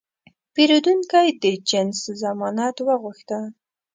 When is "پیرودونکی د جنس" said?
0.53-1.99